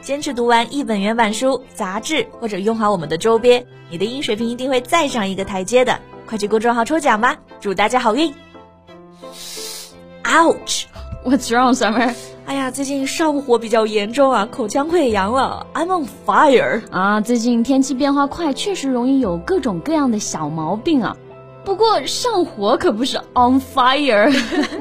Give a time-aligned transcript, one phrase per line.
[0.00, 5.98] 坚持读完一本原版书、杂志，或者用好我们的周边，你的英语水平一定会再上一个台阶的。
[6.26, 8.32] 快去公众号抽奖吧，祝大家好运
[10.24, 10.84] ！Ouch!
[11.22, 12.14] What's wrong, Summer?
[12.46, 15.66] 哎呀，最近上火比较严重啊，口腔溃疡了。
[15.74, 17.20] I'm on fire 啊！
[17.20, 21.14] 最近天气变化快，确实容易有各种各样的小毛病啊。
[21.62, 24.32] 不过上火可不是 on fire。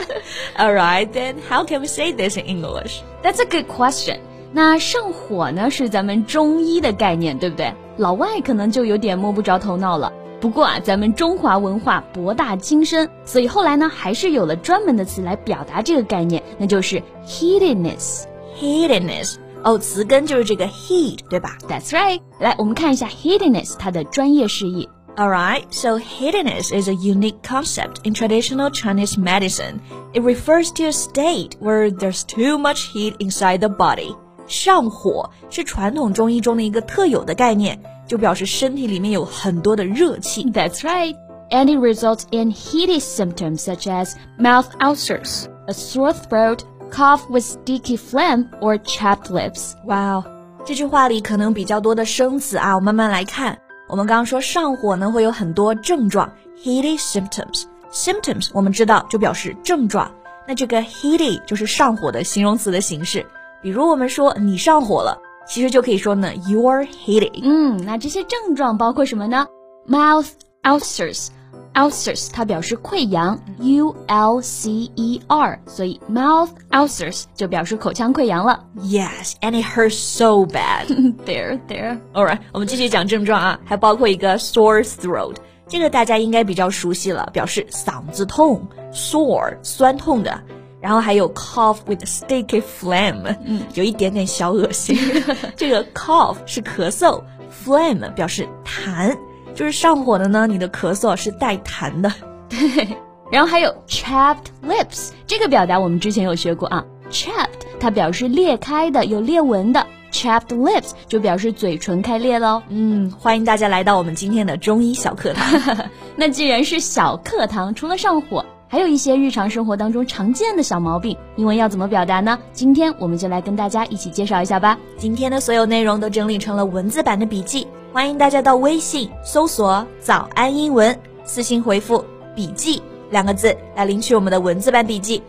[0.58, 3.00] All right, then how can we say this in English?
[3.22, 4.18] That's a good question.
[4.53, 7.73] 那上火呢，是咱们中医的概念，对不对？
[7.97, 10.11] 老外可能就有点摸不着头脑了。
[10.39, 21.57] 不过啊，咱们中华文化博大精深，所以后来呢，还是有了专门的词来表达这个概念，那就是 heatedness。heatedness，哦，词根就是这个 heat，对吧？
[21.69, 22.19] That's right。
[22.39, 24.89] 来，我们看一下 heatedness 它的专业释义。
[25.15, 29.79] Alright, so heatedness is a unique concept in traditional Chinese medicine.
[30.13, 34.15] It refers to a state where there's too much heat inside the body.
[34.46, 37.80] 上火是传统中医中的一个特有的概念。
[38.06, 40.44] 就表示身体里面有很多的热气。
[40.52, 41.16] That's right.
[41.50, 46.60] And it results in heated symptoms such as mouth ulcers, a sore throat,
[46.92, 49.72] cough with sticky phlegm, or chapped lips.
[49.84, 50.22] Wow，
[50.64, 53.58] 这句话里可能比较多的生词啊，我慢慢来看。
[53.88, 60.12] 我们刚刚说上火呢会有很多症状，heated symptoms，symptoms 我们知道就表示症状。
[60.46, 63.26] 那这个 heated 就是上火的形容词的形式。
[63.62, 65.18] 比如我们说你上火了。
[65.48, 67.40] 其实就可以说呢，you're heating。
[67.44, 69.46] 嗯，那这些症状包括什么呢
[69.88, 70.30] ？Mouth
[70.64, 71.28] ulcers。
[71.74, 78.64] ulcers 它表示溃疡，U L C E R，所以 mouth ulcers 就表示口腔溃疡了。
[78.80, 80.86] Yes, and it hurts so bad.
[81.24, 82.00] there, there.
[82.12, 85.36] All right，我们继续讲症状啊，还包括一个 sore throat，
[85.68, 90.42] 这个大家应该比较熟悉了，表示嗓子痛，sore 酸痛的。
[90.80, 94.96] 然后还有 cough with sticky phlegm，嗯，有一点点小恶心。
[95.56, 97.22] 这个 cough 是咳嗽
[97.64, 99.16] ，phlegm 表示痰，
[99.54, 100.46] 就是上火的呢。
[100.46, 102.12] 你的咳嗽是带痰的。
[102.48, 102.96] 对，
[103.32, 106.84] 然后还有 chapped lips，这个表达我们之前有学过啊。
[107.10, 109.86] chapped 它表示裂开的，有裂纹的。
[110.12, 112.62] chapped lips 就表示嘴唇开裂喽。
[112.68, 115.76] 嗯，欢迎大家来到我们今天的中医小课堂。
[116.16, 118.44] 那既然是小课堂，除了上火。
[118.68, 122.36] 还有一些日常生活当中常见的小毛病，英文要怎么表达呢？
[122.52, 124.76] 今天我们就来跟大家一起介绍一下吧。
[124.98, 132.04] 今天的所有内容都整理成了文字版的笔记，欢迎大家到微信搜索“早安英文”，私信回复
[132.34, 135.22] “笔记”两个字来领取我们的文字版笔记。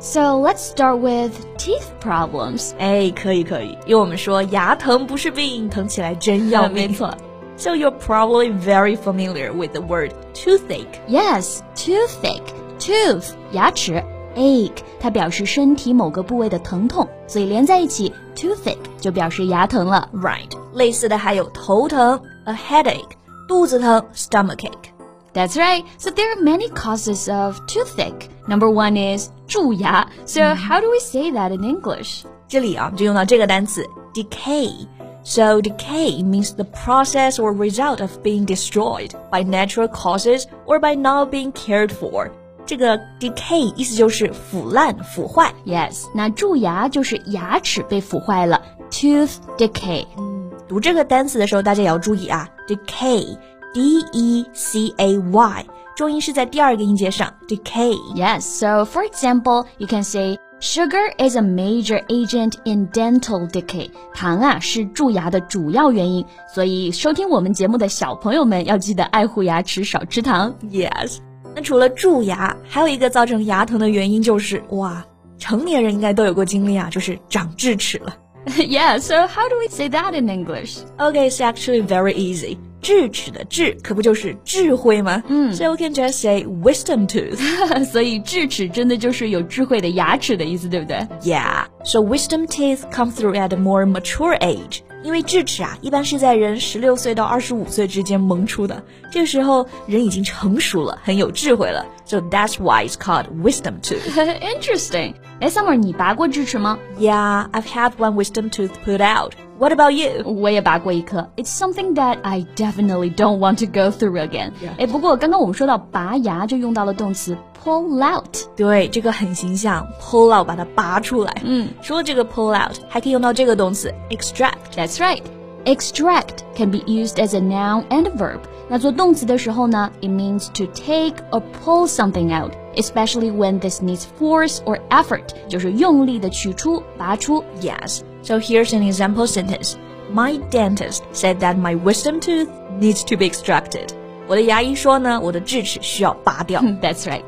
[0.00, 2.72] So let's start with teeth problems。
[2.80, 6.88] 哎，可以可以，因为我们说牙疼不是病，疼起来真要命。
[6.90, 7.14] 没错。
[7.56, 10.98] So you're probably very familiar with the word toothache.
[11.06, 12.42] Yes, toothache.
[12.81, 14.03] tooth 牙齿，
[14.35, 20.09] ache 它表示身体某个部位的疼痛，所以连在一起，toothache 就表示牙疼了。
[20.13, 23.11] Right，类似的还有头疼，a headache，
[23.47, 25.83] 肚子疼，stomachache。That's right.
[25.99, 28.27] So there are many causes of toothache.
[28.47, 30.07] Number one is 蛀牙.
[30.25, 32.23] So how do we say that in English?
[32.47, 34.87] 这里啊，就用到这个单词 decay.
[35.23, 40.95] So decay means the process or result of being destroyed by natural causes or by
[40.95, 42.31] not being cared for.
[42.65, 45.53] 这个 decay 意思就是腐烂、腐坏。
[45.65, 48.61] Yes，那蛀牙就是牙齿被腐坏了，
[48.91, 50.05] tooth decay。
[50.17, 55.65] 嗯，读这个单词的时候，大家也要注意啊，decay，d e c a y，
[55.95, 60.37] 重音是在第二个音节上，decay。Yes，so for example, you can say.
[60.59, 63.91] Sugar is a major agent in dental decay。
[64.15, 70.55] 糖啊是蛀牙的主要原因，所以收听我们节目的小朋友们要记得爱护牙齿，少吃糖。
[70.63, 71.19] Yes。
[71.55, 75.03] 那除了蛀牙，还有一个造成牙疼的原因就是哇，
[75.37, 78.15] 成年人应该都有过经历啊，就是长智齿了。
[78.59, 80.77] yeah, so how do we say that in English?
[80.97, 82.57] Okay, it's actually very easy.
[82.79, 85.21] 智齿的智可不就是智慧吗？
[85.27, 87.83] 嗯，So we can just say wisdom tooth.
[87.85, 91.05] 所以智齿真的就是有智慧的牙齿的意思，对不对？
[91.23, 91.65] Yeah.
[91.83, 94.81] So wisdom teeth come through at a more mature age.
[95.02, 101.84] 因为智齿啊，一般是在人十六岁到二十五岁之间萌出的，这个时候人已经成熟了，很有智慧了。
[102.04, 104.02] So that's why it's called wisdom tooth.
[104.40, 105.14] Interesting.
[105.40, 109.32] 哎，Summer，你拔过智齿吗？Yeah, I've had one wisdom tooth put out.
[109.61, 110.23] What about you?
[110.23, 111.27] 我也拔过一颗。
[111.35, 114.51] It's something that I definitely don't want to go through again.
[114.77, 118.37] 哎，不过刚刚我们说到拔牙，就用到了动词 pull out。
[118.55, 121.41] 对，这个很形象，pull out 把它拔出来。
[121.43, 125.21] 嗯，除了这个 pull out，还可以用到这个动词 extract。That's right.
[125.65, 128.39] Extract can be used as a noun and a verb.
[128.69, 137.43] 那做动词的时候呢，it means to take or pull something out especially when this needs force or effort，就是用力的取出、拔出。
[137.59, 138.01] Yes.
[138.23, 139.75] So here's an example sentence.
[140.11, 142.47] My dentist said that my wisdom tooth
[142.79, 143.89] needs to be extracted.
[144.27, 146.61] 我的牙医说呢，我的智齿需要拔掉。
[146.81, 147.23] That's right.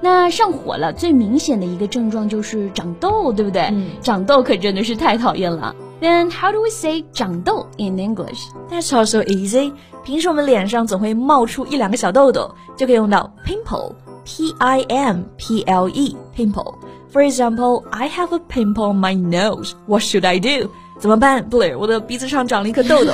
[0.00, 3.62] 那上火了，最明显的一个症状就是长痘，对不对？
[3.72, 5.74] 嗯，长痘可真的是太讨厌了。
[6.00, 8.40] Then how do we say 长痘 in English?
[8.70, 9.72] That's also easy.
[10.04, 16.74] 平时我们脸上总会冒出一两个小痘痘，就可以用到 pimple。P I M P L E pimple.
[17.12, 19.72] For example, I have a pimple on my nose.
[19.86, 20.70] What should I do?
[20.98, 21.78] 怎么办，Blair？
[21.78, 23.12] 我的鼻子上长了一颗痘痘。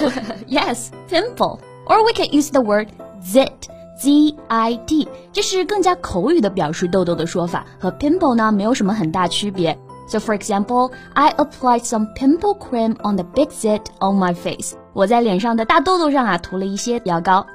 [0.48, 1.58] yes, pimple.
[1.87, 2.88] Or we can use the word
[3.25, 3.50] zit.
[3.98, 9.78] Z I T，这是更加口语的表示痘痘的说法，和 pimple 呢没有什么很大区别。
[10.08, 14.72] So for example, I applied some pimple cream on the big zit on my face.
[14.94, 17.46] 我在脸上的大痘痘上啊涂了一些药膏。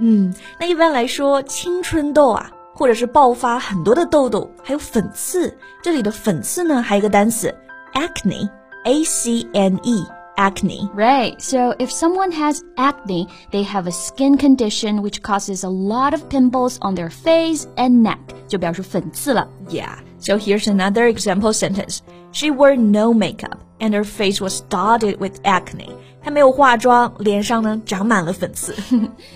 [0.00, 5.56] 嗯，那一般来说，青春痘啊 或者是爆发很多的痘痘，还有粉刺。
[5.82, 7.54] 这里的粉刺呢，还有一个单词
[7.94, 10.90] acne，a c n e。acne.
[10.96, 11.38] Right.
[11.38, 16.28] So if someone has acne, they have a skin condition which causes a lot of
[16.28, 18.18] pimples on their face and neck.
[18.48, 19.46] 就表示粉刺了。
[19.68, 19.98] Yeah.
[20.18, 21.98] So here's another example sentence.
[22.32, 25.90] She wore no makeup and her face was dotted with acne.
[26.20, 28.74] 她没有化妆，脸上呢长满了粉刺。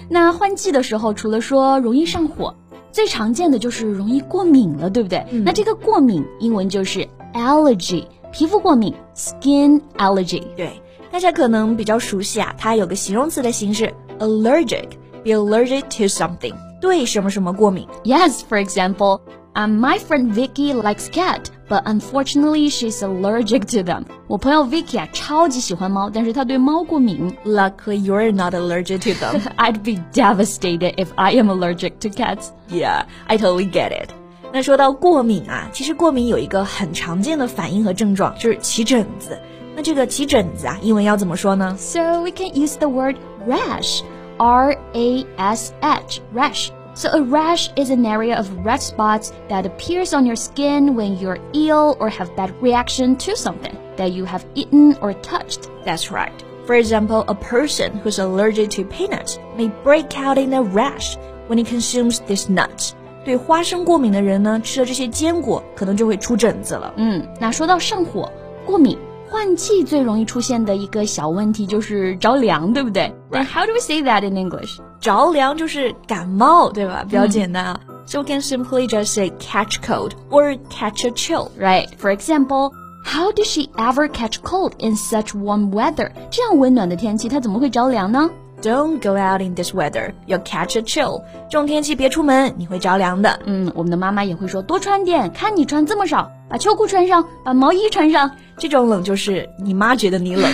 [0.08, 2.56] 那换季的时候，除了说容易上火，
[2.93, 5.25] 最常见的就是容易过敏了，对不对？
[5.31, 10.43] 嗯、那这个过敏英文就是 allergy，皮肤过敏 skin allergy。
[10.55, 10.79] 对，
[11.11, 17.87] 大家可能比较熟悉啊，它有个形容词的形式 allergic，be allergic to something，对什么什么过敏。
[18.03, 19.21] Yes, for example.
[19.55, 24.04] Um, my friend Vicky likes cat, but unfortunately she's allergic to them.
[24.26, 27.36] 我朋友 Vicky 啊，超级喜欢猫，但是她对猫过敏。
[27.44, 29.40] Luckily, you're not allergic to them.
[29.56, 32.48] I'd be devastated if I am allergic to cats.
[32.68, 34.10] Yeah, I totally get it.
[34.52, 39.38] 那说到过敏啊，其实过敏有一个很常见的反应和症状，就是起疹子。
[39.76, 41.76] 那这个起疹子啊，英文要怎么说呢？
[41.78, 43.16] So we can use the word
[43.46, 44.00] rash,
[44.38, 46.70] R A S H, rash.
[46.94, 51.16] So a rash is an area of red spots that appears on your skin when
[51.16, 55.68] you're ill or have bad reaction to something that you have eaten or touched.
[55.84, 56.32] That's right.
[56.66, 61.16] For example, a person who's allergic to peanuts may break out in a rash
[61.46, 62.94] when he consumes these nuts.
[63.24, 66.92] 对花生过敏的人呢，吃了这些坚果可能就会出疹子了。
[66.96, 68.30] 嗯，那说到上火、
[68.66, 68.98] 过敏。
[69.32, 73.12] 换季最容易出现的一个小问题就是着凉，对不对？
[73.30, 74.78] Then how do we say that in English？
[75.00, 77.04] 着凉就是感冒，对吧？
[77.04, 77.80] 比较简单啊。
[78.06, 81.88] So we can simply just say catch cold or catch a chill, right?
[82.00, 82.72] For example,
[83.04, 86.10] how did she ever catch cold in such warm weather?
[86.30, 88.30] 这样温暖的天气，她怎么会着凉呢？
[88.62, 90.12] Don't go out in this weather.
[90.26, 91.22] You'll catch a chill.
[91.48, 93.38] 这种天气别出门，你会着凉的。
[93.44, 98.29] 嗯，我们的妈妈也会说多穿点，看你穿这么少， 把秋裤穿上，把毛衣穿上。
[98.59, 100.53] 这种冷就是你妈觉得你冷。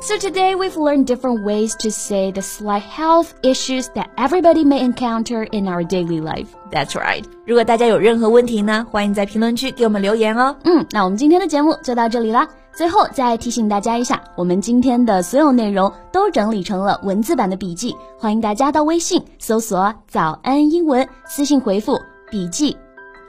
[0.00, 4.80] So today we've learned different ways to say the slight health issues that everybody may
[4.80, 6.46] encounter in our daily life.
[6.70, 7.24] That's right.
[7.44, 10.54] 如果大家有任何问题呢，欢迎在评论区给我们留言哦。
[10.62, 12.46] 嗯，那我们今天的节目就到这里啦。
[12.72, 21.98] 最后再提醒大家一下，我们今天的所有内容都整理成了文字版的笔记，欢迎大家到微信搜索“早安英文”，私信回复
[22.30, 22.76] “笔记”